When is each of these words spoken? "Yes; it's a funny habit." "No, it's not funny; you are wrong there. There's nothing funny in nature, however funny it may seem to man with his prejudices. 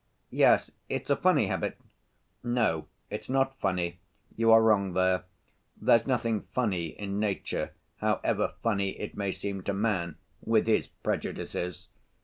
"Yes; 0.31 0.71
it's 0.89 1.11
a 1.11 1.15
funny 1.15 1.45
habit." 1.45 1.77
"No, 2.43 2.87
it's 3.11 3.29
not 3.29 3.59
funny; 3.59 3.99
you 4.35 4.51
are 4.51 4.59
wrong 4.59 4.93
there. 4.93 5.25
There's 5.79 6.07
nothing 6.07 6.47
funny 6.55 6.87
in 6.87 7.19
nature, 7.19 7.73
however 7.97 8.55
funny 8.63 8.99
it 8.99 9.15
may 9.15 9.31
seem 9.31 9.61
to 9.61 9.73
man 9.75 10.15
with 10.43 10.65
his 10.65 10.87
prejudices. 10.87 11.89